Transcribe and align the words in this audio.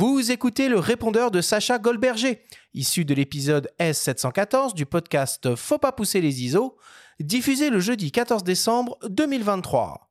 Vous 0.00 0.32
écoutez 0.32 0.70
le 0.70 0.78
répondeur 0.78 1.30
de 1.30 1.42
Sacha 1.42 1.78
Goldberger, 1.78 2.42
issu 2.72 3.04
de 3.04 3.12
l'épisode 3.12 3.70
S714 3.78 4.72
du 4.72 4.86
podcast 4.86 5.54
Faut 5.56 5.76
pas 5.76 5.92
pousser 5.92 6.22
les 6.22 6.42
ISO, 6.42 6.78
diffusé 7.18 7.68
le 7.68 7.80
jeudi 7.80 8.10
14 8.10 8.42
décembre 8.42 8.96
2023. 9.10 10.10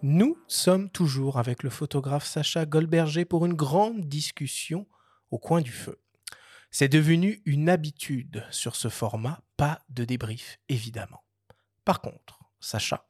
Nous 0.00 0.38
sommes 0.46 0.88
toujours 0.88 1.38
avec 1.38 1.62
le 1.62 1.68
photographe 1.68 2.24
Sacha 2.24 2.64
Goldberger 2.64 3.26
pour 3.26 3.44
une 3.44 3.52
grande 3.52 4.00
discussion 4.00 4.86
au 5.30 5.36
coin 5.36 5.60
du 5.60 5.72
feu. 5.72 5.98
C'est 6.70 6.88
devenu 6.88 7.40
une 7.44 7.68
habitude 7.68 8.44
sur 8.50 8.76
ce 8.76 8.88
format, 8.88 9.42
pas 9.56 9.80
de 9.88 10.04
débrief 10.04 10.58
évidemment. 10.68 11.22
Par 11.84 12.00
contre, 12.00 12.40
Sacha, 12.60 13.08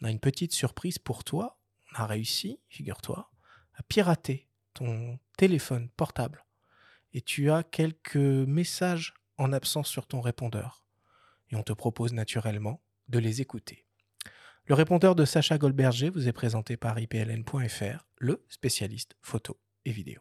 on 0.00 0.06
a 0.06 0.10
une 0.10 0.20
petite 0.20 0.52
surprise 0.52 0.98
pour 0.98 1.24
toi. 1.24 1.58
On 1.92 2.02
a 2.02 2.06
réussi, 2.06 2.60
figure-toi, 2.68 3.30
à 3.74 3.82
pirater 3.84 4.48
ton 4.74 5.18
téléphone 5.36 5.88
portable. 5.96 6.44
Et 7.14 7.20
tu 7.20 7.50
as 7.50 7.62
quelques 7.62 8.16
messages 8.16 9.14
en 9.38 9.52
absence 9.52 9.88
sur 9.88 10.06
ton 10.06 10.20
répondeur. 10.20 10.84
Et 11.50 11.56
on 11.56 11.62
te 11.62 11.72
propose 11.72 12.12
naturellement 12.12 12.82
de 13.08 13.18
les 13.18 13.40
écouter. 13.40 13.86
Le 14.66 14.74
répondeur 14.74 15.14
de 15.14 15.24
Sacha 15.24 15.58
Goldberger 15.58 16.10
vous 16.10 16.28
est 16.28 16.32
présenté 16.32 16.76
par 16.76 16.98
ipln.fr, 16.98 18.06
le 18.18 18.44
spécialiste 18.48 19.16
photo 19.20 19.58
et 19.84 19.90
vidéo. 19.90 20.20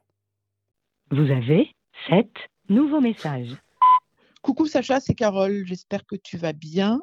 Vous 1.12 1.30
avez 1.32 1.76
7 2.10 2.28
nouveaux 2.70 3.02
messages. 3.02 3.56
Coucou 4.42 4.66
Sacha, 4.66 5.00
c'est 5.00 5.14
Carole, 5.14 5.64
j'espère 5.66 6.06
que 6.06 6.16
tu 6.16 6.38
vas 6.38 6.54
bien. 6.54 7.00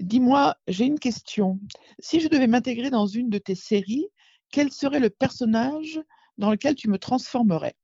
Dis-moi, 0.00 0.56
j'ai 0.68 0.86
une 0.86 0.98
question. 0.98 1.60
Si 1.98 2.20
je 2.20 2.28
devais 2.28 2.46
m'intégrer 2.46 2.90
dans 2.90 3.06
une 3.06 3.28
de 3.28 3.38
tes 3.38 3.54
séries, 3.54 4.08
quel 4.50 4.72
serait 4.72 5.00
le 5.00 5.10
personnage 5.10 6.00
dans 6.38 6.50
lequel 6.50 6.74
tu 6.74 6.88
me 6.88 6.98
transformerais? 6.98 7.74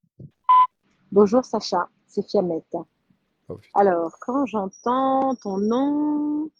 Bonjour 1.13 1.45
Sacha, 1.45 1.89
c'est 2.07 2.27
Fiamette. 2.29 2.77
Alors, 3.75 4.13
quand 4.21 4.45
j'entends 4.47 5.35
ton 5.37 5.59
nom, 5.59 6.51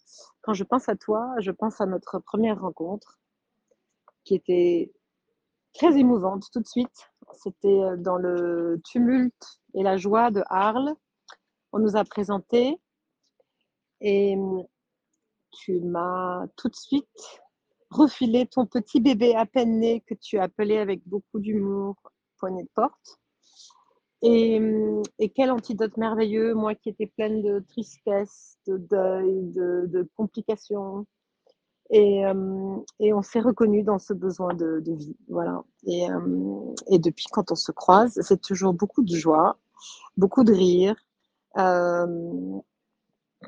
quand 0.41 0.53
je 0.53 0.63
pense 0.63 0.89
à 0.89 0.95
toi, 0.95 1.35
je 1.39 1.51
pense 1.51 1.81
à 1.81 1.85
notre 1.85 2.19
première 2.19 2.61
rencontre 2.61 3.19
qui 4.23 4.35
était 4.35 4.91
très 5.73 5.97
émouvante 5.97 6.47
tout 6.51 6.59
de 6.59 6.67
suite. 6.67 7.11
C'était 7.33 7.67
euh, 7.67 7.97
dans 7.97 8.17
le 8.17 8.81
tumulte 8.83 9.58
et 9.73 9.83
la 9.83 9.97
joie 9.97 10.31
de 10.31 10.43
Arles. 10.47 10.95
On 11.71 11.79
nous 11.79 11.95
a 11.95 12.03
présenté 12.03 12.79
et 14.01 14.35
tu 15.51 15.79
m'as 15.81 16.47
tout 16.57 16.69
de 16.69 16.75
suite 16.75 17.41
refilé 17.89 18.45
ton 18.47 18.65
petit 18.65 19.01
bébé 19.01 19.35
à 19.35 19.45
peine 19.45 19.79
né 19.79 20.01
que 20.01 20.13
tu 20.13 20.37
appelé 20.37 20.77
avec 20.77 21.01
beaucoup 21.07 21.39
d'humour 21.39 21.95
poignée 22.37 22.63
de 22.63 22.69
porte. 22.73 23.19
Et, 24.21 24.59
quel 25.35 25.51
antidote 25.51 25.95
merveilleux, 25.97 26.53
moi 26.53 26.75
qui 26.75 26.89
étais 26.89 27.07
pleine 27.07 27.41
de 27.41 27.59
tristesse, 27.69 28.57
de 28.67 28.77
deuil, 28.77 29.51
de, 29.53 30.09
complications. 30.15 31.05
Hum, 31.91 32.83
et, 32.99 33.13
on 33.13 33.21
s'est 33.21 33.39
reconnu 33.39 33.83
dans 33.83 33.99
ce 33.99 34.13
besoin 34.13 34.53
de, 34.53 34.81
vie. 34.85 35.15
Voilà. 35.27 35.63
Hum, 35.87 36.75
et, 36.87 36.99
depuis, 36.99 37.25
quand 37.31 37.51
on 37.51 37.55
se 37.55 37.71
croise, 37.71 38.19
c'est 38.21 38.41
toujours 38.41 38.73
beaucoup 38.73 39.03
de 39.03 39.15
joie, 39.15 39.57
beaucoup 40.17 40.43
de 40.43 40.53
rire. 40.53 40.95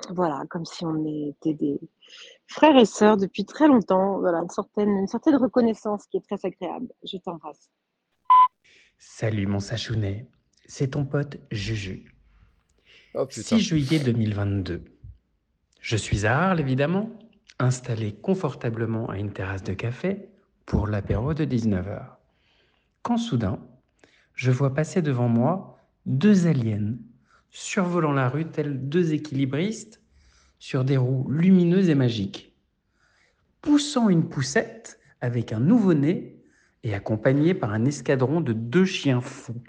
voilà, 0.10 0.46
comme 0.50 0.66
si 0.66 0.86
on 0.86 1.06
était 1.30 1.54
des 1.54 1.80
frères 2.48 2.78
et 2.78 2.86
sœurs 2.86 3.18
depuis 3.18 3.46
très 3.46 3.68
longtemps. 3.68 4.20
Voilà, 4.20 4.40
une 4.40 4.50
certaine, 4.50 4.90
une 4.90 5.08
certaine 5.08 5.36
reconnaissance 5.36 6.06
qui 6.08 6.18
est 6.18 6.26
très 6.28 6.40
agréable. 6.46 6.88
Je 7.04 7.18
t'embrasse. 7.18 7.70
Salut 8.98 9.48
mon 9.48 9.60
Sachounet 9.60 10.28
c'est 10.72 10.92
ton 10.92 11.04
pote 11.04 11.38
Juju. 11.52 12.14
6 13.30 13.60
juillet 13.60 14.00
2022. 14.00 14.86
Je 15.82 15.98
suis 15.98 16.26
à 16.26 16.40
Arles, 16.40 16.62
évidemment, 16.62 17.10
installé 17.62 18.14
confortablement 18.14 19.10
à 19.10 19.18
une 19.18 19.32
terrasse 19.32 19.64
de 19.64 19.74
café 19.74 20.30
pour 20.66 20.88
l'apéro 20.88 21.34
de 21.34 21.46
19h. 21.46 22.06
Quand 23.02 23.18
soudain, 23.18 23.60
je 24.36 24.52
vois 24.52 24.74
passer 24.74 25.02
devant 25.02 25.28
moi 25.28 25.78
deux 26.06 26.48
aliens 26.48 26.96
survolant 27.52 28.14
la 28.14 28.30
rue 28.30 28.46
tels 28.46 28.90
deux 28.90 29.14
équilibristes 29.14 30.02
sur 30.60 30.84
des 30.84 30.98
roues 30.98 31.30
lumineuses 31.30 31.90
et 31.90 31.96
magiques, 31.96 32.56
poussant 33.62 34.10
une 34.10 34.28
poussette 34.30 35.00
avec 35.20 35.52
un 35.52 35.60
nouveau-né 35.60 36.38
et 36.84 36.94
accompagné 36.94 37.54
par 37.54 37.74
un 37.74 37.86
escadron 37.86 38.42
de 38.42 38.54
deux 38.54 38.86
chiens 38.86 39.22
fous. 39.22 39.62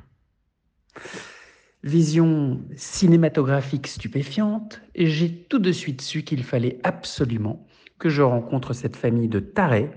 Vision 1.82 2.62
cinématographique 2.76 3.88
stupéfiante, 3.88 4.80
j'ai 4.94 5.34
tout 5.44 5.59
de 5.59 5.72
suite 5.72 6.00
su 6.00 6.22
qu'il 6.22 6.44
fallait 6.44 6.78
absolument 6.84 7.66
que 8.03 8.09
je 8.09 8.23
rencontre 8.23 8.73
cette 8.73 8.97
famille 8.97 9.29
de 9.29 9.39
tarés, 9.39 9.89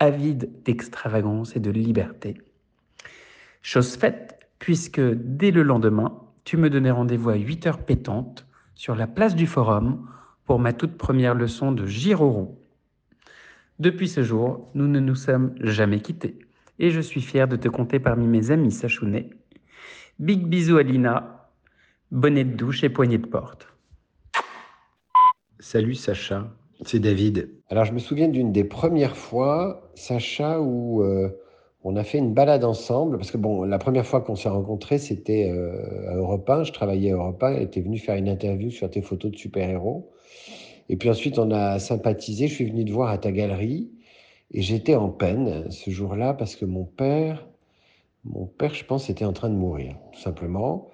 avides 0.00 0.50
d'extravagance 0.64 1.54
et 1.54 1.60
de 1.60 1.70
liberté. 1.70 2.34
Chose 3.62 3.94
faite, 3.94 4.40
puisque 4.58 5.00
dès 5.00 5.52
le 5.52 5.62
lendemain, 5.62 6.20
tu 6.42 6.56
me 6.56 6.68
donnais 6.68 6.90
rendez-vous 6.90 7.30
à 7.30 7.36
8 7.36 7.68
heures 7.68 7.84
pétantes 7.84 8.44
sur 8.74 8.96
la 8.96 9.06
place 9.06 9.36
du 9.36 9.46
Forum 9.46 10.04
pour 10.46 10.58
ma 10.58 10.72
toute 10.72 10.98
première 10.98 11.36
leçon 11.36 11.70
de 11.70 11.86
giro 11.86 12.60
Depuis 13.78 14.08
ce 14.08 14.24
jour, 14.24 14.68
nous 14.74 14.88
ne 14.88 14.98
nous 14.98 15.14
sommes 15.14 15.54
jamais 15.60 16.00
quittés, 16.00 16.40
et 16.80 16.90
je 16.90 17.00
suis 17.00 17.22
fier 17.22 17.46
de 17.46 17.54
te 17.54 17.68
compter 17.68 18.00
parmi 18.00 18.26
mes 18.26 18.50
amis 18.50 18.72
sachounets 18.72 19.30
Big 20.18 20.44
bisous 20.44 20.78
à 20.78 20.82
Lina, 20.82 21.50
bonnet 22.10 22.42
de 22.42 22.56
douche 22.56 22.82
et 22.82 22.90
poignée 22.90 23.18
de 23.18 23.28
porte. 23.28 23.68
Salut 25.60 25.94
Sacha, 25.94 26.52
c'est 26.88 27.00
David. 27.00 27.50
Alors 27.68 27.84
je 27.84 27.92
me 27.92 27.98
souviens 27.98 28.28
d'une 28.28 28.52
des 28.52 28.64
premières 28.64 29.16
fois, 29.16 29.90
Sacha, 29.94 30.60
où 30.60 31.02
euh, 31.02 31.30
on 31.82 31.96
a 31.96 32.04
fait 32.04 32.18
une 32.18 32.34
balade 32.34 32.64
ensemble, 32.64 33.18
parce 33.18 33.30
que 33.30 33.36
bon, 33.36 33.64
la 33.64 33.78
première 33.78 34.06
fois 34.06 34.20
qu'on 34.20 34.36
s'est 34.36 34.48
rencontrés, 34.48 34.98
c'était 34.98 35.50
euh, 35.50 36.10
à 36.10 36.16
Europe 36.16 36.48
1, 36.48 36.64
je 36.64 36.72
travaillais 36.72 37.10
à 37.10 37.14
Europe 37.14 37.42
1, 37.42 37.54
elle 37.54 37.62
était 37.62 37.80
venue 37.80 37.98
faire 37.98 38.16
une 38.16 38.28
interview 38.28 38.70
sur 38.70 38.90
tes 38.90 39.02
photos 39.02 39.30
de 39.30 39.36
super-héros. 39.36 40.10
Et 40.88 40.96
puis 40.96 41.08
ensuite, 41.10 41.38
on 41.38 41.50
a 41.50 41.78
sympathisé, 41.78 42.48
je 42.48 42.54
suis 42.54 42.66
venu 42.66 42.84
te 42.84 42.92
voir 42.92 43.10
à 43.10 43.18
ta 43.18 43.32
galerie, 43.32 43.90
et 44.52 44.62
j'étais 44.62 44.94
en 44.94 45.08
peine 45.08 45.70
ce 45.70 45.90
jour-là, 45.90 46.34
parce 46.34 46.56
que 46.56 46.64
mon 46.64 46.84
père 46.84 47.46
mon 48.24 48.46
père, 48.46 48.74
je 48.74 48.84
pense, 48.84 49.10
était 49.10 49.24
en 49.24 49.32
train 49.32 49.50
de 49.50 49.54
mourir, 49.54 49.96
tout 50.12 50.20
simplement. 50.20 50.90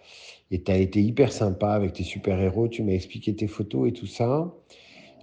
Et 0.50 0.62
tu 0.62 0.72
as 0.72 0.78
été 0.78 1.00
hyper 1.00 1.32
sympa 1.32 1.70
avec 1.70 1.92
tes 1.92 2.02
super-héros, 2.02 2.68
tu 2.68 2.82
m'as 2.82 2.92
expliqué 2.92 3.34
tes 3.34 3.46
photos 3.46 3.88
et 3.88 3.92
tout 3.92 4.06
ça. 4.06 4.52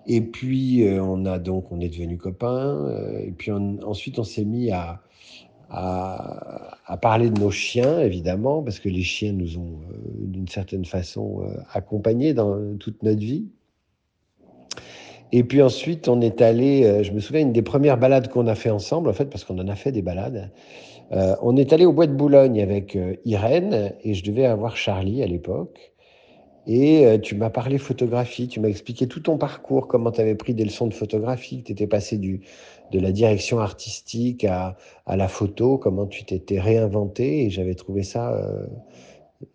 Et 0.07 0.22
puis, 0.22 0.88
euh, 0.88 1.03
on 1.03 1.25
a 1.25 1.38
donc, 1.38 1.72
on 1.72 1.81
est 1.81 1.90
devenus 1.90 2.18
copains. 2.18 2.88
Euh, 2.88 3.19
et 3.19 3.31
puis, 3.31 3.51
ensuite, 3.51 4.19
on 4.19 4.23
s'est 4.23 4.45
mis 4.45 4.72
à, 4.72 5.01
à, 5.69 6.97
parler 7.01 7.29
de 7.29 7.40
nos 7.40 7.51
chiens, 7.51 8.00
évidemment, 8.00 8.63
parce 8.63 8.79
que 8.79 8.88
les 8.88 9.03
chiens 9.03 9.34
nous 9.34 9.57
ont, 9.57 9.81
euh, 9.91 9.97
d'une 10.19 10.47
certaine 10.47 10.85
façon, 10.85 11.44
accompagnés 11.73 12.34
dans 12.34 12.78
toute 12.78 13.03
notre 13.03 13.19
vie. 13.19 13.47
Et 15.34 15.44
puis 15.44 15.62
ensuite, 15.62 16.07
on 16.07 16.22
est 16.22 16.41
allé, 16.41 17.03
je 17.03 17.12
me 17.12 17.19
souviens, 17.19 17.41
une 17.41 17.51
des 17.51 17.62
premières 17.62 17.97
balades 17.97 18.29
qu'on 18.29 18.47
a 18.47 18.56
fait 18.56 18.69
ensemble, 18.69 19.09
en 19.09 19.13
fait, 19.13 19.25
parce 19.25 19.44
qu'on 19.44 19.59
en 19.59 19.68
a 19.68 19.75
fait 19.75 19.91
des 19.91 20.01
balades. 20.01 20.51
On 21.12 21.57
est 21.57 21.74
allé 21.74 21.85
au 21.85 21.91
Bois 21.91 22.07
de 22.07 22.13
Boulogne 22.13 22.62
avec 22.62 22.97
Irène 23.25 23.94
et 24.06 24.13
je 24.13 24.24
devais 24.24 24.45
avoir 24.45 24.78
Charlie 24.78 25.22
à 25.22 25.28
l'époque. 25.28 25.97
Et 26.67 27.05
euh, 27.05 27.18
tu 27.18 27.36
m'as 27.36 27.50
parlé 27.50 27.77
photographie, 27.77 28.47
tu 28.50 28.59
m'as 28.59 28.68
expliqué 28.68 29.07
tout 29.07 29.21
ton 29.21 29.38
parcours, 29.38 29.88
comment 29.88 30.12
tu 30.12 30.19
avais 30.21 30.36
pris 30.36 30.53
des 30.53 30.65
leçons 30.65 30.88
de 30.88 30.94
photographie, 30.94 31.62
que 31.62 31.68
tu 31.68 31.71
étais 31.71 31.88
passé 31.88 32.18
du, 32.18 32.42
de 32.92 33.00
la 33.00 33.12
direction 33.12 33.59
artistique 33.59 34.44
à, 34.44 34.75
à 35.06 35.15
la 35.15 35.30
photo, 35.30 35.77
comment 35.77 36.06
tu 36.07 36.25
t'étais 36.25 36.59
réinventé. 36.59 37.45
Et 37.45 37.50
j'avais 37.50 37.75
trouvé 37.75 38.03
ça 38.03 38.36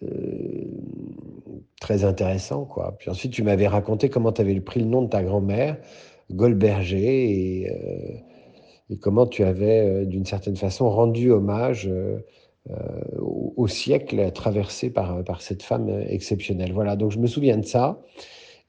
euh, 0.03 0.65
très 1.81 2.05
intéressant. 2.05 2.65
Quoi. 2.65 2.97
Puis 2.99 3.11
ensuite, 3.11 3.33
tu 3.33 3.43
m'avais 3.43 3.69
raconté 3.69 4.09
comment 4.09 4.33
tu 4.33 4.41
avais 4.41 4.59
pris 4.61 4.81
le 4.81 4.87
nom 4.87 5.03
de 5.03 5.09
ta 5.09 5.23
grand-mère, 5.23 5.77
Goldberger, 6.31 7.63
et 7.63 8.25
et 8.91 8.99
comment 8.99 9.27
tu 9.27 9.43
avais, 9.43 9.81
euh, 9.81 10.05
d'une 10.05 10.27
certaine 10.27 10.57
façon, 10.57 10.91
rendu 10.91 11.31
hommage 11.31 11.91
euh, 12.71 12.75
euh, 12.75 13.19
au, 13.57 13.69
siècle 13.69 14.31
traversé 14.33 14.91
par, 14.91 15.25
par 15.25 15.43
cette 15.43 15.63
femme 15.63 15.89
exceptionnelle. 16.09 16.73
Voilà, 16.73 16.97
donc 16.97 17.11
je 17.11 17.19
me 17.19 17.27
souviens 17.27 17.59
de 17.59 17.65
ça. 17.65 18.01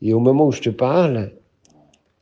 Et 0.02 0.14
au 0.14 0.20
moment 0.20 0.48
où 0.48 0.52
je 0.52 0.62
te 0.62 0.70
parle, 0.70 1.34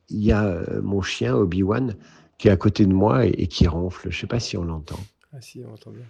il 0.08 0.24
y 0.24 0.32
a 0.32 0.60
mon 0.82 1.02
chien 1.02 1.34
Obi-Wan 1.34 1.96
qui 2.38 2.48
est 2.48 2.50
à 2.50 2.56
côté 2.56 2.86
de 2.86 2.92
moi 2.92 3.26
et, 3.26 3.46
qui 3.46 3.66
ronfle. 3.66 4.10
Je 4.10 4.16
ne 4.16 4.20
sais 4.20 4.26
pas 4.26 4.40
si 4.40 4.56
on 4.56 4.64
l'entend. 4.64 4.98
Ah 5.32 5.40
si, 5.40 5.62
on 5.66 5.72
entend 5.72 5.92
bien. 5.92 6.04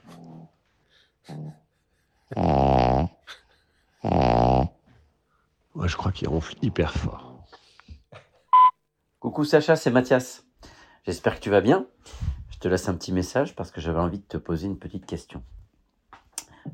Moi, 5.74 5.86
je 5.86 5.96
crois 5.96 6.12
qu'il 6.12 6.28
ronfle 6.28 6.54
hyper 6.62 6.92
fort. 6.92 7.32
Coucou 9.20 9.44
Sacha, 9.44 9.76
c'est 9.76 9.90
Mathias. 9.90 10.44
J'espère 11.04 11.36
que 11.36 11.40
tu 11.40 11.50
vas 11.50 11.60
bien. 11.60 11.86
Je 12.62 12.68
te 12.68 12.70
laisse 12.70 12.88
un 12.88 12.94
petit 12.94 13.10
message 13.10 13.56
parce 13.56 13.72
que 13.72 13.80
j'avais 13.80 13.98
envie 13.98 14.20
de 14.20 14.24
te 14.24 14.36
poser 14.36 14.68
une 14.68 14.78
petite 14.78 15.04
question. 15.04 15.42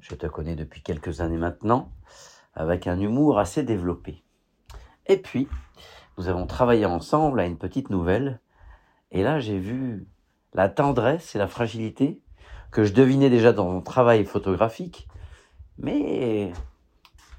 Je 0.03 0.15
te 0.15 0.27
connais 0.27 0.55
depuis 0.55 0.83
quelques 0.83 1.23
années 1.23 1.39
maintenant, 1.39 1.91
avec 2.53 2.87
un 2.87 3.01
humour 3.01 3.39
assez 3.39 3.63
développé. 3.63 4.23
Et 5.07 5.17
puis, 5.17 5.49
nous 6.19 6.29
avons 6.29 6.47
travaillé 6.47 6.85
ensemble 6.85 7.41
à 7.41 7.47
une 7.47 7.57
petite 7.57 7.89
nouvelle, 7.89 8.39
et 9.13 9.23
là 9.23 9.41
j'ai 9.41 9.59
vu 9.59 10.07
la 10.53 10.69
tendresse 10.69 11.35
et 11.35 11.39
la 11.39 11.49
fragilité 11.49 12.21
que 12.71 12.85
je 12.85 12.93
devinais 12.93 13.31
déjà 13.31 13.55
dans 13.55 13.65
ton 13.65 13.81
travail 13.81 14.27
photographique, 14.27 15.09
mais 15.79 16.53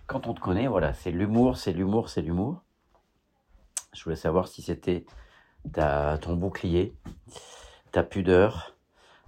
quand 0.07 0.25
on 0.25 0.33
te 0.33 0.39
connaît, 0.39 0.65
voilà, 0.65 0.95
c'est 0.95 1.11
l'humour, 1.11 1.55
c'est 1.57 1.71
l'humour, 1.71 2.09
c'est 2.09 2.23
l'humour. 2.23 2.63
Je 3.93 4.03
voulais 4.03 4.15
savoir 4.15 4.47
si 4.47 4.63
c'était 4.63 5.05
ta, 5.71 6.17
ton 6.17 6.35
bouclier, 6.35 6.95
ta 7.91 8.03
pudeur, 8.03 8.75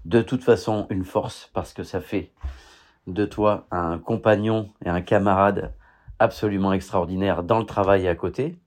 de 0.05 0.21
toute 0.21 0.43
façon 0.43 0.87
une 0.89 1.05
force, 1.05 1.49
parce 1.53 1.73
que 1.73 1.83
ça 1.83 2.01
fait 2.01 2.31
de 3.07 3.25
toi 3.25 3.67
un 3.71 3.97
compagnon 3.97 4.71
et 4.85 4.89
un 4.89 5.01
camarade 5.01 5.73
absolument 6.19 6.73
extraordinaire 6.73 7.43
dans 7.43 7.59
le 7.59 7.65
travail 7.65 8.05
et 8.05 8.07
à 8.07 8.15
côté. 8.15 8.57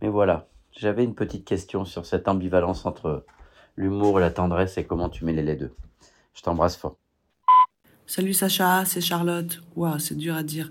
Mais 0.00 0.08
voilà, 0.08 0.48
j'avais 0.72 1.04
une 1.04 1.14
petite 1.14 1.44
question 1.44 1.84
sur 1.84 2.06
cette 2.06 2.28
ambivalence 2.28 2.86
entre 2.86 3.24
l'humour 3.76 4.18
et 4.18 4.22
la 4.22 4.30
tendresse 4.30 4.78
et 4.78 4.84
comment 4.84 5.08
tu 5.08 5.24
mêles 5.24 5.44
les 5.44 5.56
deux. 5.56 5.74
Je 6.34 6.42
t'embrasse 6.42 6.76
fort. 6.76 6.96
Salut 8.06 8.34
Sacha, 8.34 8.84
c'est 8.84 9.00
Charlotte. 9.00 9.62
Waouh, 9.76 9.98
c'est 9.98 10.16
dur 10.16 10.34
à 10.34 10.42
dire. 10.42 10.70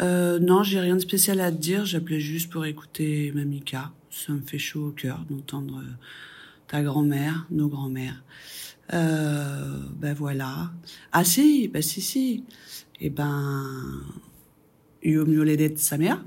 Euh, 0.00 0.38
non, 0.38 0.62
j'ai 0.62 0.80
rien 0.80 0.96
de 0.96 1.00
spécial 1.00 1.40
à 1.40 1.50
te 1.50 1.56
dire. 1.56 1.84
J'appelais 1.84 2.20
juste 2.20 2.50
pour 2.50 2.66
écouter 2.66 3.32
Mamika. 3.34 3.92
Ça 4.10 4.32
me 4.32 4.40
fait 4.40 4.58
chaud 4.58 4.88
au 4.88 4.90
cœur 4.90 5.20
d'entendre 5.30 5.78
euh, 5.78 5.92
ta 6.68 6.82
grand-mère, 6.82 7.46
nos 7.50 7.68
grands-mères. 7.68 8.24
Euh, 8.92 9.80
ben 9.96 10.14
voilà. 10.14 10.70
Ah 11.12 11.24
si, 11.24 11.68
ben 11.68 11.82
si, 11.82 12.00
si. 12.00 12.44
Eh 13.00 13.10
ben, 13.10 13.64
de 15.02 15.76
sa 15.76 15.98
mère. 15.98 16.24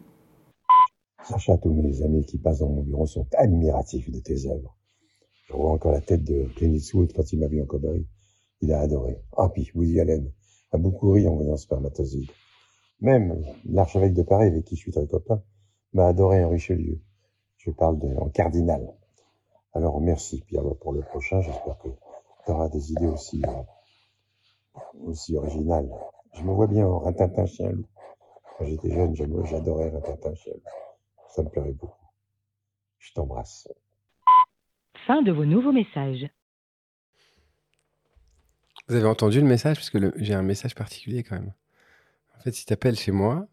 Sacha, 1.24 1.58
tous 1.58 1.74
mes 1.74 2.02
amis 2.02 2.26
qui 2.26 2.38
passent 2.38 2.60
dans 2.60 2.70
mon 2.70 2.84
bureau 2.84 3.06
sont 3.06 3.28
admiratifs 3.38 4.10
de 4.10 4.20
tes 4.20 4.48
œuvres. 4.48 4.76
Je 5.48 5.54
vois 5.54 5.72
encore 5.72 5.92
la 5.92 6.02
tête 6.02 6.24
de 6.24 6.46
Clint 6.56 6.74
Eastwood 6.74 7.12
quand 7.14 7.32
il 7.34 7.40
m'a 7.40 7.48
vu 7.48 7.62
en 7.62 7.66
cowboy. 7.66 8.06
Il 8.62 8.72
a 8.72 8.82
adoré. 8.82 9.18
Ah, 9.38 9.50
puis 9.50 9.70
Woody 9.74 10.00
Allen 10.00 10.32
a 10.72 10.78
beaucoup 10.78 11.12
ri 11.12 11.28
en 11.28 11.36
voyant 11.36 11.58
Spermatozoïde. 11.58 12.32
Même 13.02 13.44
l'archevêque 13.66 14.14
de 14.14 14.24
Paris, 14.24 14.48
avec 14.48 14.66
qui 14.66 14.76
je 14.76 14.82
suis 14.82 14.92
très 14.92 15.08
copain, 15.08 15.42
m'a 15.94 16.08
adoré 16.08 16.44
en 16.44 16.50
Richelieu. 16.50 17.00
Je 17.58 17.72
parle 17.72 18.00
de, 18.00 18.08
en 18.18 18.30
cardinal. 18.30 18.94
Alors 19.74 20.02
merci 20.02 20.42
Pierre 20.42 20.64
pour 20.82 20.94
le 20.94 21.02
prochain. 21.02 21.42
J'espère 21.42 21.78
que 21.80 21.90
tu 22.46 22.52
auras 22.52 22.70
des 22.70 22.92
idées 22.92 23.08
aussi, 23.08 23.42
euh, 23.46 24.80
aussi 25.06 25.36
originales. 25.36 25.90
Je 26.34 26.44
me 26.44 26.52
vois 26.52 26.68
bien 26.68 26.88
en 26.88 27.00
Rintintin 27.00 27.46
chien 27.46 27.70
loup. 27.72 27.88
Quand 28.58 28.66
j'étais 28.66 28.92
jeune, 28.92 29.16
j'adorais 29.16 29.90
Rintintin 29.90 30.34
chien 30.36 30.54
loup. 30.54 30.72
Ça 31.30 31.44
me 31.44 31.50
plairait 31.50 31.74
beaucoup. 31.74 32.06
Je 32.98 33.14
t'embrasse. 33.14 33.68
Fin 35.06 35.22
de 35.22 35.32
vos 35.32 35.46
nouveaux 35.46 35.72
messages. 35.72 36.28
Vous 38.88 38.96
avez 38.96 39.08
entendu 39.08 39.40
le 39.40 39.48
message? 39.48 39.78
Parce 39.78 39.90
que 39.92 40.12
j'ai 40.18 40.34
un 40.34 40.42
message 40.42 40.74
particulier 40.74 41.24
quand 41.24 41.36
même. 41.36 41.54
En 42.36 42.42
fait, 42.42 42.52
si 42.52 42.66
tu 42.66 42.74
appelles 42.74 42.98
chez 42.98 43.12
moi, 43.12 43.48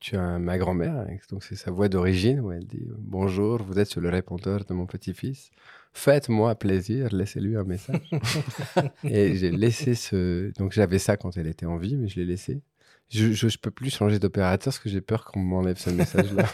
tu 0.00 0.16
as 0.16 0.38
ma 0.38 0.58
grand-mère, 0.58 1.06
donc 1.30 1.42
c'est 1.42 1.56
sa 1.56 1.70
voix 1.70 1.88
d'origine 1.88 2.40
où 2.40 2.52
elle 2.52 2.66
dit 2.66 2.86
Bonjour, 2.98 3.62
vous 3.62 3.78
êtes 3.78 3.88
sur 3.88 4.00
le 4.00 4.08
répondeur 4.08 4.64
de 4.64 4.72
mon 4.72 4.86
petit-fils. 4.86 5.50
Faites-moi 5.92 6.54
plaisir, 6.54 7.08
laissez-lui 7.12 7.56
un 7.56 7.64
message. 7.64 8.08
et 9.04 9.34
j'ai 9.34 9.50
laissé 9.50 9.94
ce. 9.94 10.52
Donc 10.58 10.72
j'avais 10.72 10.98
ça 10.98 11.16
quand 11.16 11.36
elle 11.36 11.48
était 11.48 11.66
en 11.66 11.76
vie, 11.76 11.96
mais 11.96 12.08
je 12.08 12.20
l'ai 12.20 12.26
laissé. 12.26 12.62
Je, 13.08 13.46
ne 13.46 13.56
peux 13.60 13.70
plus 13.70 13.90
changer 13.90 14.18
d'opérateur 14.18 14.66
parce 14.66 14.78
que 14.78 14.90
j'ai 14.90 15.00
peur 15.00 15.24
qu'on 15.24 15.40
m'enlève 15.40 15.78
ce 15.78 15.90
message-là. 15.90 16.44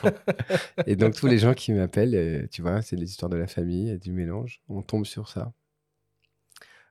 et 0.87 0.94
donc 0.94 1.14
tous 1.14 1.26
les 1.26 1.38
gens 1.38 1.52
qui 1.52 1.73
m'appellent, 1.73 2.14
euh, 2.14 2.47
tu 2.50 2.62
vois, 2.62 2.81
c'est 2.81 2.97
les 2.97 3.11
histoires 3.11 3.29
de 3.29 3.37
la 3.37 3.49
famille 3.49 3.90
et 3.90 3.99
du 3.99 4.12
mélange. 4.12 4.61
On 4.69 4.81
tombe 4.81 5.05
sur 5.05 5.29
ça. 5.29 5.52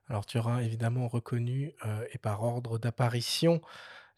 Alors 0.08 0.26
tu 0.26 0.38
auras 0.38 0.62
évidemment 0.62 1.08
reconnu, 1.08 1.72
euh, 1.86 2.04
et 2.12 2.18
par 2.18 2.42
ordre 2.42 2.78
d'apparition, 2.78 3.62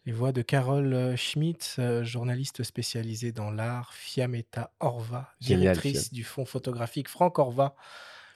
les 0.07 0.13
voix 0.13 0.31
de 0.31 0.41
Carole 0.41 0.93
euh, 0.93 1.17
Schmitt, 1.17 1.75
euh, 1.79 2.01
journaliste 2.01 2.63
spécialisée 2.63 3.33
dans 3.33 3.51
l'art, 3.51 3.93
Fiametta 3.93 4.71
Orva, 4.79 5.33
directrice 5.41 6.13
du 6.13 6.23
fonds 6.23 6.45
photographique 6.45 7.09
Franck 7.09 7.39
Orva, 7.39 7.75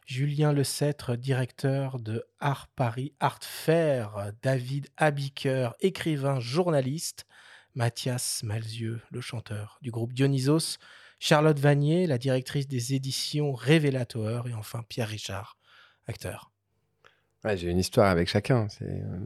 Julien 0.06 0.52
Lecêtre, 0.52 1.16
directeur 1.16 1.98
de 2.00 2.26
Art 2.42 2.68
Paris 2.76 3.14
Art 3.22 3.40
Fair, 3.42 4.34
David 4.44 4.90
Abiker, 4.98 5.70
écrivain, 5.80 6.42
journaliste, 6.42 7.26
Mathias 7.74 8.44
Malzieux, 8.44 9.00
le 9.10 9.22
chanteur 9.22 9.80
du 9.82 9.92
groupe 9.92 10.12
Dionysos, 10.12 10.78
Charlotte 11.20 11.60
Vanier, 11.60 12.06
la 12.06 12.18
directrice 12.18 12.68
des 12.68 12.96
éditions 12.96 13.54
Révélateur, 13.54 14.50
et 14.50 14.54
enfin 14.54 14.84
Pierre 14.90 15.08
Richard, 15.08 15.56
acteur. 16.06 16.52
Ouais, 17.46 17.56
j'ai 17.56 17.70
une 17.70 17.80
histoire 17.80 18.10
avec 18.10 18.28
chacun. 18.28 18.68
C'est 18.68 18.84
euh, 18.84 19.20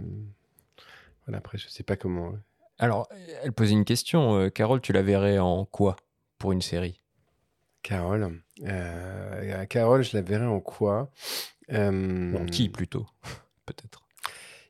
voilà, 1.26 1.40
après, 1.40 1.58
je 1.58 1.68
sais 1.68 1.84
pas 1.84 1.96
comment. 1.96 2.34
Alors, 2.78 3.10
elle 3.44 3.54
posait 3.54 3.74
une 3.74 3.86
question. 3.86 4.36
Euh, 4.38 4.50
Carole, 4.50 4.82
tu 4.82 4.94
la 4.94 5.02
verrais 5.02 5.40
en 5.40 5.66
quoi 5.66 5.96
pour 6.38 6.52
une 6.52 6.62
série? 6.62 7.02
Carole, 7.82 8.42
euh, 8.64 9.66
Carole, 9.66 10.04
je 10.04 10.18
la 10.18 10.22
verrais 10.24 10.46
en 10.46 10.60
quoi? 10.60 11.12
En 11.72 12.46
qui 12.52 12.70
plutôt, 12.70 13.06
peut-être? 13.66 14.05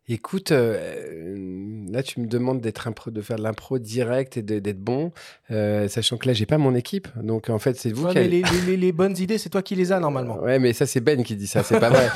Écoute, 0.07 0.51
euh, 0.51 1.87
là, 1.91 2.03
tu 2.03 2.19
me 2.19 2.27
demandes 2.27 2.61
d'être 2.61 3.09
de 3.09 3.21
faire 3.21 3.37
de 3.37 3.43
l'impro 3.43 3.79
direct 3.79 4.37
et 4.37 4.43
d'être 4.43 4.79
bon, 4.79 5.11
euh, 5.49 5.87
sachant 5.87 6.17
que 6.17 6.27
là, 6.27 6.33
j'ai 6.33 6.45
pas 6.45 6.59
mon 6.59 6.75
équipe. 6.75 7.07
Donc, 7.23 7.49
en 7.49 7.57
fait, 7.57 7.75
c'est 7.75 7.91
vous 7.91 8.07
qui. 8.09 8.19
les, 8.19 8.91
bonnes 8.91 9.17
idées, 9.17 9.39
c'est 9.39 9.49
toi 9.49 9.63
qui 9.63 9.73
les 9.73 9.91
as 9.91 9.99
normalement. 9.99 10.39
Ouais, 10.39 10.59
mais 10.59 10.73
ça, 10.73 10.85
c'est 10.85 10.99
Ben 10.99 11.23
qui 11.23 11.35
dit 11.35 11.47
ça, 11.47 11.63
c'est 11.63 11.79
pas 11.79 11.89
vrai. 11.89 12.09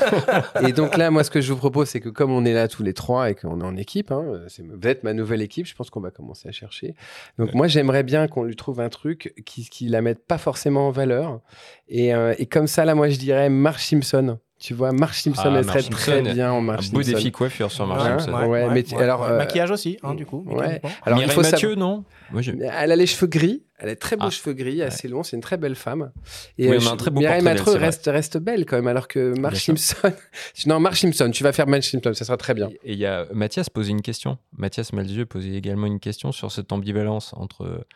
et 0.68 0.72
donc 0.72 0.96
là, 0.96 1.10
moi, 1.10 1.24
ce 1.24 1.32
que 1.32 1.40
je 1.40 1.52
vous 1.52 1.58
propose, 1.58 1.88
c'est 1.88 2.00
que 2.00 2.08
comme 2.08 2.30
on 2.30 2.44
est 2.44 2.54
là 2.54 2.68
tous 2.68 2.84
les 2.84 2.94
trois 2.94 3.28
et 3.28 3.34
qu'on 3.34 3.60
est 3.60 3.64
en 3.64 3.76
équipe, 3.76 4.12
hein, 4.12 4.40
c'est 4.46 4.62
peut-être 4.62 5.02
ma 5.02 5.12
nouvelle 5.12 5.42
équipe, 5.42 5.66
je 5.66 5.74
pense 5.74 5.90
qu'on 5.90 6.00
va 6.00 6.12
commencer 6.12 6.48
à 6.48 6.52
chercher. 6.52 6.94
Donc, 7.38 7.54
moi, 7.54 7.66
j'aimerais 7.66 8.04
bien 8.04 8.28
qu'on 8.28 8.44
lui 8.44 8.54
trouve 8.54 8.78
un 8.78 8.88
truc 8.88 9.34
qui, 9.44 9.68
qui 9.68 9.88
la 9.88 10.00
mette 10.00 10.24
pas 10.24 10.38
forcément 10.38 10.86
en 10.86 10.90
valeur. 10.92 11.40
Et, 11.88 12.14
euh, 12.14 12.34
et 12.38 12.46
comme 12.46 12.68
ça, 12.68 12.84
là, 12.84 12.94
moi, 12.94 13.08
je 13.08 13.18
dirais 13.18 13.50
Marge 13.50 13.82
Simpson. 13.82 14.38
Tu 14.60 14.74
vois, 14.74 14.92
Marge 14.92 15.22
Simpson, 15.22 15.42
ah, 15.46 15.54
elle 15.56 15.64
serait 15.64 15.82
très 15.84 16.20
bien 16.20 16.52
en 16.52 16.60
Marge 16.60 16.90
Un 16.90 16.92
beau 16.92 17.02
défi 17.02 17.32
coiffure 17.32 17.72
sur 17.72 17.86
Marge 17.86 18.22
Simpson. 18.22 18.46
Ouais, 18.46 18.68
mais 18.68 18.84
alors, 18.94 19.24
euh, 19.24 19.38
Maquillage 19.38 19.70
aussi, 19.70 19.96
hein, 20.02 20.14
du 20.14 20.26
coup. 20.26 20.46
Alors, 20.50 21.18
Mireille 21.18 21.24
il 21.24 21.30
faut 21.30 21.40
Mathieu, 21.40 21.74
non 21.76 22.04
Elle 22.36 22.92
a 22.92 22.96
les 22.96 23.06
cheveux 23.06 23.26
gris. 23.26 23.62
Elle 23.78 23.88
a 23.88 23.96
très 23.96 24.16
beaux 24.16 24.26
ah. 24.26 24.30
cheveux 24.30 24.52
gris, 24.52 24.82
assez 24.82 25.08
longs. 25.08 25.22
C'est 25.22 25.36
une 25.36 25.42
très 25.42 25.56
belle 25.56 25.76
femme. 25.76 26.12
Et 26.58 26.68
oui, 26.68 26.76
euh, 26.76 26.90
un 26.90 26.96
très 26.98 27.10
beau 27.10 27.20
Mireille 27.20 27.42
Mathieu 27.42 27.72
reste, 27.72 28.10
reste 28.12 28.36
belle 28.36 28.66
quand 28.66 28.76
même, 28.76 28.86
alors 28.86 29.08
que 29.08 29.32
Marge 29.40 29.64
Simpson. 29.64 30.12
non, 30.66 30.78
Marge 30.78 31.00
Simpson, 31.00 31.30
tu 31.30 31.42
vas 31.42 31.52
faire 31.52 31.66
Marge 31.66 31.88
Simpson, 31.88 32.12
ça 32.12 32.26
sera 32.26 32.36
très 32.36 32.52
bien. 32.52 32.68
Et 32.84 32.92
il 32.92 32.98
y 32.98 33.06
a 33.06 33.24
Mathias 33.32 33.70
posait 33.70 33.92
une 33.92 34.02
question. 34.02 34.36
Mathias 34.58 34.92
Malzieu 34.92 35.24
posait 35.24 35.54
également 35.54 35.86
une 35.86 36.00
question 36.00 36.32
sur 36.32 36.52
cette 36.52 36.70
ambivalence 36.70 37.32
entre 37.34 37.86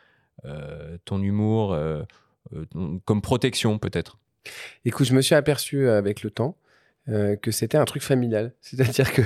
euh, 0.47 0.97
ton 1.05 1.23
humour 1.23 1.79
comme 3.05 3.21
protection, 3.21 3.79
peut-être. 3.79 4.17
Écoute, 4.85 5.07
je 5.07 5.15
me 5.15 5.23
suis 5.23 5.35
aperçu 5.35 5.87
euh, 5.87 5.99
avec 5.99 6.23
le 6.23 6.31
temps 6.31 6.57
euh, 7.11 7.37
que 7.37 7.51
c'était 7.51 7.77
un 7.77 7.85
truc 7.85 8.03
familial. 8.03 8.53
C'est-à-dire 8.63 9.13
que 9.13 9.21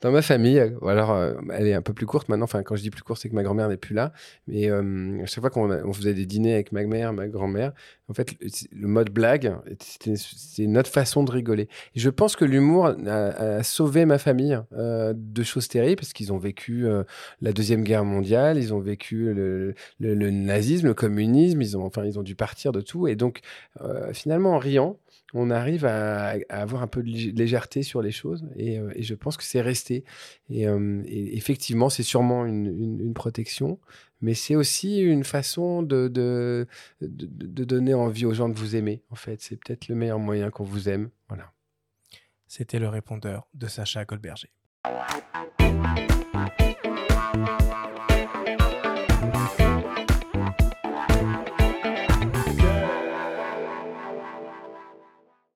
dans 0.00 0.12
ma 0.12 0.22
famille, 0.22 0.60
euh, 0.60 0.70
ou 0.80 0.88
alors 0.88 1.18
elle 1.52 1.66
est 1.66 1.74
un 1.74 1.82
peu 1.82 1.92
plus 1.92 2.06
courte 2.06 2.28
maintenant, 2.28 2.44
enfin 2.44 2.62
quand 2.62 2.76
je 2.76 2.82
dis 2.82 2.90
plus 2.90 3.02
courte, 3.02 3.20
c'est 3.20 3.28
que 3.28 3.34
ma 3.34 3.42
grand-mère 3.42 3.68
n'est 3.68 3.76
plus 3.76 3.94
là, 3.94 4.12
mais 4.46 4.70
à 4.70 5.26
chaque 5.26 5.40
fois 5.40 5.50
qu'on 5.50 5.92
faisait 5.92 6.14
des 6.14 6.26
dîners 6.26 6.54
avec 6.54 6.70
ma 6.70 6.84
mère, 6.84 7.12
ma 7.12 7.26
grand-mère, 7.26 7.72
en 8.08 8.14
fait, 8.14 8.34
le, 8.72 8.86
mode 8.86 9.10
blague, 9.10 9.56
c'est 9.80 10.66
notre 10.66 10.90
façon 10.90 11.24
de 11.24 11.30
rigoler. 11.30 11.68
Et 11.94 12.00
je 12.00 12.10
pense 12.10 12.36
que 12.36 12.44
l'humour 12.44 12.94
a, 13.06 13.62
sauvé 13.62 14.04
ma 14.04 14.18
famille 14.18 14.60
de 14.72 15.42
choses 15.42 15.68
terribles, 15.68 16.00
parce 16.00 16.12
qu'ils 16.12 16.32
ont 16.32 16.38
vécu 16.38 16.86
la 17.40 17.52
Deuxième 17.52 17.82
Guerre 17.82 18.04
mondiale, 18.04 18.58
ils 18.58 18.74
ont 18.74 18.80
vécu 18.80 19.32
le, 19.32 19.74
le, 19.98 20.30
nazisme, 20.30 20.86
le 20.86 20.94
communisme, 20.94 21.60
ils 21.62 21.76
ont, 21.76 21.84
enfin, 21.84 22.04
ils 22.04 22.18
ont 22.18 22.22
dû 22.22 22.36
partir 22.36 22.72
de 22.72 22.80
tout, 22.80 23.08
et 23.08 23.16
donc 23.16 23.40
finalement 24.12 24.52
en 24.52 24.58
riant, 24.58 24.98
on 25.34 25.50
arrive 25.50 25.84
à, 25.84 26.36
avoir 26.48 26.82
un 26.82 26.86
peu 26.86 27.02
de 27.02 27.10
légèreté 27.10 27.82
sur 27.82 28.00
les 28.00 28.12
choses 28.12 28.48
et, 28.56 28.78
euh, 28.78 28.92
je 28.96 29.14
pense 29.14 29.36
que 29.36 29.42
c'est 29.42 29.60
resté. 29.60 30.04
Et, 30.48 30.66
euh, 30.66 31.02
effectivement, 31.06 31.90
c'est 31.90 32.04
sûrement 32.04 32.46
une, 32.46 33.12
protection, 33.14 33.78
mais 34.20 34.34
c'est 34.34 34.56
aussi 34.56 35.00
une 35.00 35.24
façon 35.24 35.82
de, 35.82 36.08
de, 36.08 36.66
donner 37.64 37.94
envie 37.94 38.24
aux 38.24 38.34
gens 38.34 38.48
de 38.48 38.58
vous 38.58 38.76
aimer. 38.76 39.02
En 39.10 39.14
fait, 39.16 39.40
c'est 39.40 39.56
peut-être 39.56 39.88
le 39.88 39.94
meilleur 39.94 40.18
moyen 40.18 40.50
qu'on 40.50 40.64
vous 40.64 40.88
aime. 40.88 41.10
Voilà. 41.28 41.52
C'était 42.46 42.78
le 42.78 42.88
répondeur 42.88 43.46
de 43.54 43.66
Sacha 43.66 44.04
Goldberger. 44.04 44.48